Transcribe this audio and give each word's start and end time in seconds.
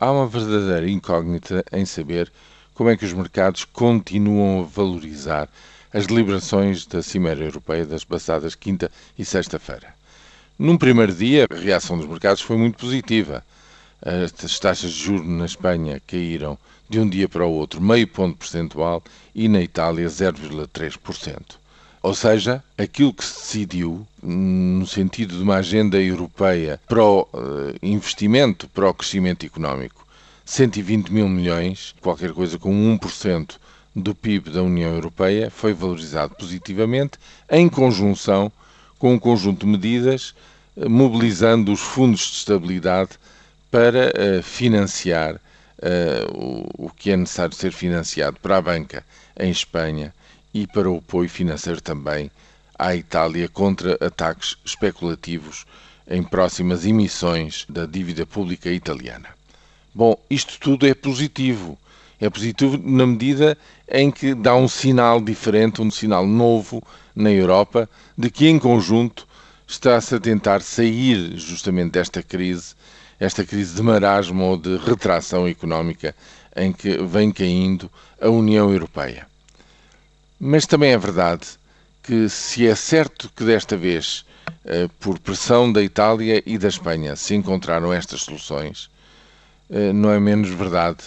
há 0.00 0.10
uma 0.10 0.26
verdadeira 0.26 0.90
incógnita 0.90 1.62
em 1.70 1.84
saber 1.84 2.32
como 2.74 2.88
é 2.88 2.96
que 2.96 3.04
os 3.04 3.12
mercados 3.12 3.66
continuam 3.66 4.62
a 4.62 4.64
valorizar 4.64 5.46
as 5.92 6.06
deliberações 6.06 6.86
da 6.86 7.02
Cimeira 7.02 7.44
Europeia 7.44 7.84
das 7.84 8.02
passadas 8.02 8.54
quinta 8.54 8.90
e 9.18 9.24
sexta-feira. 9.24 9.94
Num 10.58 10.78
primeiro 10.78 11.12
dia, 11.14 11.46
a 11.50 11.54
reação 11.54 11.98
dos 11.98 12.06
mercados 12.06 12.40
foi 12.40 12.56
muito 12.56 12.78
positiva. 12.78 13.44
As 14.00 14.58
taxas 14.58 14.92
de 14.92 15.04
juros 15.04 15.28
na 15.28 15.44
Espanha 15.44 16.00
caíram 16.06 16.58
de 16.88 16.98
um 16.98 17.08
dia 17.08 17.28
para 17.28 17.44
o 17.44 17.52
outro 17.52 17.80
meio 17.82 18.08
ponto 18.08 18.38
percentual 18.38 19.02
e 19.34 19.48
na 19.48 19.60
Itália 19.60 20.06
0,3%. 20.06 21.60
Ou 22.02 22.14
seja, 22.14 22.64
aquilo 22.78 23.12
que 23.12 23.24
se 23.24 23.34
decidiu 23.40 24.06
no 24.22 24.86
sentido 24.86 25.36
de 25.36 25.42
uma 25.42 25.56
agenda 25.56 26.00
europeia 26.00 26.80
para 26.88 27.04
o 27.04 27.22
uh, 27.22 27.74
investimento, 27.82 28.66
para 28.68 28.88
o 28.88 28.94
crescimento 28.94 29.44
económico, 29.44 30.06
120 30.46 31.10
mil 31.12 31.28
milhões, 31.28 31.94
qualquer 32.00 32.32
coisa 32.32 32.58
como 32.58 32.98
1% 32.98 33.56
do 33.94 34.14
PIB 34.14 34.50
da 34.50 34.62
União 34.62 34.94
Europeia, 34.94 35.50
foi 35.50 35.74
valorizado 35.74 36.34
positivamente 36.36 37.18
em 37.50 37.68
conjunção 37.68 38.50
com 38.98 39.12
um 39.12 39.18
conjunto 39.18 39.66
de 39.66 39.72
medidas 39.72 40.34
uh, 40.76 40.88
mobilizando 40.88 41.70
os 41.70 41.80
fundos 41.80 42.20
de 42.30 42.36
estabilidade 42.38 43.10
para 43.70 44.08
uh, 44.08 44.42
financiar 44.42 45.38
o 46.34 46.90
que 46.90 47.10
é 47.10 47.16
necessário 47.16 47.54
ser 47.54 47.72
financiado 47.72 48.38
para 48.38 48.58
a 48.58 48.60
banca 48.60 49.02
em 49.34 49.50
Espanha 49.50 50.12
e 50.52 50.66
para 50.66 50.90
o 50.90 50.98
apoio 50.98 51.28
financeiro 51.28 51.80
também 51.80 52.30
à 52.78 52.94
Itália 52.96 53.48
contra 53.48 53.96
ataques 54.04 54.56
especulativos 54.64 55.66
em 56.08 56.22
próximas 56.22 56.84
emissões 56.84 57.64
da 57.68 57.86
dívida 57.86 58.26
pública 58.26 58.70
italiana. 58.70 59.28
Bom, 59.94 60.16
isto 60.28 60.58
tudo 60.58 60.86
é 60.86 60.94
positivo. 60.94 61.78
É 62.20 62.28
positivo 62.28 62.78
na 62.78 63.06
medida 63.06 63.56
em 63.88 64.10
que 64.10 64.34
dá 64.34 64.54
um 64.54 64.68
sinal 64.68 65.20
diferente, 65.20 65.80
um 65.80 65.90
sinal 65.90 66.26
novo 66.26 66.82
na 67.14 67.30
Europa 67.30 67.88
de 68.16 68.30
que, 68.30 68.48
em 68.48 68.58
conjunto, 68.58 69.26
está-se 69.66 70.14
a 70.14 70.20
tentar 70.20 70.62
sair 70.62 71.36
justamente 71.36 71.92
desta 71.92 72.22
crise, 72.22 72.74
esta 73.18 73.44
crise 73.44 73.74
de 73.74 73.82
marasmo 73.82 74.44
ou 74.44 74.56
de 74.56 74.76
retração 74.78 75.46
económica 75.46 76.14
em 76.56 76.72
que 76.72 76.98
vem 77.02 77.30
caindo 77.30 77.90
a 78.20 78.28
União 78.28 78.72
Europeia. 78.72 79.29
Mas 80.42 80.64
também 80.64 80.92
é 80.92 80.96
verdade 80.96 81.46
que, 82.02 82.26
se 82.30 82.66
é 82.66 82.74
certo 82.74 83.30
que 83.36 83.44
desta 83.44 83.76
vez, 83.76 84.24
eh, 84.64 84.88
por 84.98 85.18
pressão 85.18 85.70
da 85.70 85.82
Itália 85.82 86.42
e 86.46 86.56
da 86.56 86.68
Espanha, 86.68 87.14
se 87.14 87.34
encontraram 87.34 87.92
estas 87.92 88.22
soluções, 88.22 88.88
eh, 89.68 89.92
não 89.92 90.10
é 90.10 90.18
menos 90.18 90.48
verdade 90.48 91.04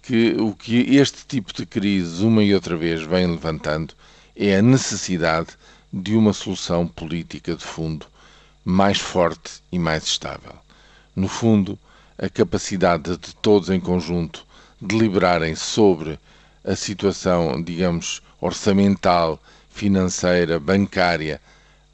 que 0.00 0.36
o 0.38 0.54
que 0.54 0.96
este 0.96 1.26
tipo 1.26 1.52
de 1.52 1.66
crise, 1.66 2.24
uma 2.24 2.44
e 2.44 2.54
outra 2.54 2.76
vez, 2.76 3.02
vem 3.02 3.26
levantando 3.26 3.92
é 4.36 4.56
a 4.56 4.62
necessidade 4.62 5.48
de 5.92 6.14
uma 6.14 6.32
solução 6.32 6.86
política 6.86 7.56
de 7.56 7.64
fundo 7.64 8.06
mais 8.64 8.98
forte 9.00 9.62
e 9.72 9.80
mais 9.80 10.04
estável. 10.04 10.54
No 11.16 11.26
fundo, 11.26 11.76
a 12.16 12.28
capacidade 12.28 13.16
de 13.16 13.34
todos 13.34 13.68
em 13.68 13.80
conjunto 13.80 14.46
deliberarem 14.80 15.56
sobre 15.56 16.20
a 16.66 16.74
situação, 16.74 17.62
digamos, 17.62 18.20
orçamental, 18.40 19.40
financeira, 19.70 20.58
bancária 20.58 21.40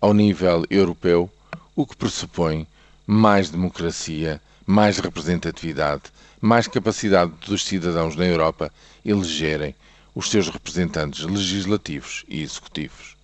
ao 0.01 0.15
nível 0.15 0.65
europeu, 0.71 1.31
o 1.77 1.87
que 1.87 1.95
pressupõe 1.97 2.67
mais 3.07 3.51
democracia, 3.51 4.41
mais 4.67 4.99
representatividade, 4.99 6.05
mais 6.41 6.67
capacidade 6.67 7.33
dos 7.47 7.65
cidadãos 7.65 8.17
na 8.17 8.25
Europa 8.25 8.73
elegerem 9.05 9.75
os 10.15 10.31
seus 10.31 10.49
representantes 10.49 11.21
legislativos 11.25 12.25
e 12.29 12.43
executivos. 12.43 13.17